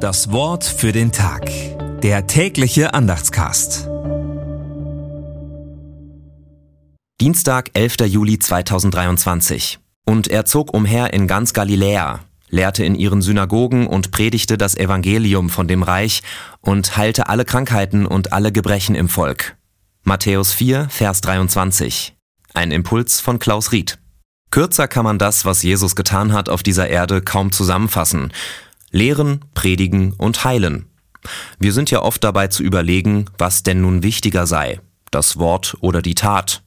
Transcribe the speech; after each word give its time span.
Das 0.00 0.32
Wort 0.32 0.64
für 0.64 0.92
den 0.92 1.12
Tag. 1.12 1.50
Der 2.00 2.26
tägliche 2.26 2.94
Andachtscast. 2.94 3.86
Dienstag, 7.20 7.68
11. 7.74 8.06
Juli 8.06 8.38
2023. 8.38 9.78
Und 10.06 10.28
er 10.28 10.46
zog 10.46 10.72
umher 10.72 11.12
in 11.12 11.26
ganz 11.26 11.52
Galiläa, 11.52 12.20
lehrte 12.48 12.82
in 12.82 12.94
ihren 12.94 13.20
Synagogen 13.20 13.86
und 13.86 14.10
predigte 14.10 14.56
das 14.56 14.74
Evangelium 14.74 15.50
von 15.50 15.68
dem 15.68 15.82
Reich 15.82 16.22
und 16.62 16.96
heilte 16.96 17.28
alle 17.28 17.44
Krankheiten 17.44 18.06
und 18.06 18.32
alle 18.32 18.52
Gebrechen 18.52 18.94
im 18.94 19.10
Volk. 19.10 19.58
Matthäus 20.02 20.54
4, 20.54 20.88
Vers 20.88 21.20
23. 21.20 22.16
Ein 22.54 22.70
Impuls 22.70 23.20
von 23.20 23.38
Klaus 23.38 23.70
Ried. 23.70 23.98
Kürzer 24.50 24.88
kann 24.88 25.04
man 25.04 25.18
das, 25.18 25.44
was 25.44 25.62
Jesus 25.62 25.94
getan 25.94 26.32
hat 26.32 26.48
auf 26.48 26.62
dieser 26.62 26.88
Erde, 26.88 27.20
kaum 27.20 27.52
zusammenfassen. 27.52 28.32
Lehren, 28.90 29.44
predigen 29.54 30.12
und 30.14 30.44
heilen. 30.44 30.86
Wir 31.58 31.72
sind 31.72 31.90
ja 31.90 32.02
oft 32.02 32.24
dabei 32.24 32.48
zu 32.48 32.62
überlegen, 32.62 33.26
was 33.38 33.62
denn 33.62 33.82
nun 33.82 34.02
wichtiger 34.02 34.46
sei, 34.46 34.80
das 35.10 35.38
Wort 35.38 35.76
oder 35.80 36.02
die 36.02 36.14
Tat. 36.14 36.62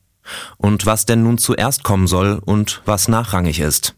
Und 0.57 0.85
was 0.85 1.05
denn 1.05 1.23
nun 1.23 1.37
zuerst 1.37 1.83
kommen 1.83 2.07
soll 2.07 2.39
und 2.43 2.81
was 2.85 3.07
nachrangig 3.07 3.59
ist. 3.59 3.95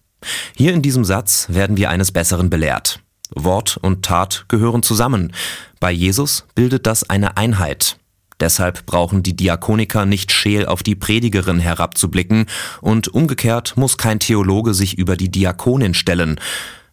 Hier 0.55 0.73
in 0.73 0.81
diesem 0.81 1.05
Satz 1.05 1.48
werden 1.49 1.77
wir 1.77 1.89
eines 1.89 2.11
Besseren 2.11 2.49
belehrt. 2.49 3.01
Wort 3.35 3.77
und 3.77 4.03
Tat 4.03 4.45
gehören 4.48 4.81
zusammen. 4.81 5.34
Bei 5.79 5.91
Jesus 5.91 6.45
bildet 6.55 6.87
das 6.87 7.09
eine 7.09 7.37
Einheit. 7.37 7.98
Deshalb 8.39 8.85
brauchen 8.85 9.23
die 9.23 9.35
Diakoniker 9.35 10.05
nicht 10.05 10.31
scheel 10.31 10.65
auf 10.65 10.84
die 10.84 10.95
Predigerin 10.95 11.59
herabzublicken 11.59 12.48
und 12.81 13.07
umgekehrt 13.07 13.77
muss 13.77 13.98
kein 13.98 14.20
Theologe 14.20 14.73
sich 14.73 14.98
über 14.98 15.15
die 15.15 15.29
Diakonin 15.29 15.93
stellen. 15.93 16.39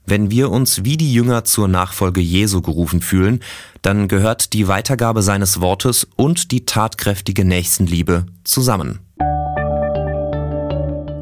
Wenn 0.04 0.30
wir 0.30 0.50
uns 0.50 0.84
wie 0.84 0.96
die 0.96 1.12
Jünger 1.12 1.44
zur 1.44 1.68
Nachfolge 1.68 2.20
Jesu 2.20 2.60
gerufen 2.60 3.00
fühlen, 3.00 3.40
dann 3.82 4.08
gehört 4.08 4.52
die 4.52 4.66
Weitergabe 4.68 5.22
seines 5.22 5.60
Wortes 5.60 6.08
und 6.16 6.50
die 6.50 6.66
tatkräftige 6.66 7.44
Nächstenliebe 7.44 8.26
zusammen. 8.44 8.98